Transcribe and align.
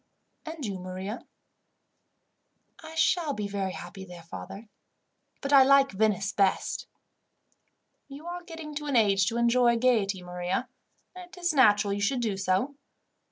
"And 0.47 0.65
you, 0.65 0.79
Maria?" 0.79 1.27
"I 2.81 2.95
shall 2.95 3.33
be 3.33 3.47
very 3.47 3.73
happy 3.73 4.03
there, 4.03 4.23
father, 4.23 4.67
but 5.41 5.53
I 5.53 5.61
like 5.61 5.91
Venice 5.91 6.31
best." 6.31 6.87
"You 8.07 8.25
are 8.25 8.41
getting 8.43 8.73
to 8.73 8.87
an 8.87 8.95
age 8.95 9.27
to 9.27 9.37
enjoy 9.37 9.75
gaiety, 9.77 10.23
Maria; 10.23 10.67
and 11.13 11.27
it 11.29 11.39
is 11.39 11.53
natural 11.53 11.93
you 11.93 12.01
should 12.01 12.21
do 12.21 12.35
so. 12.35 12.77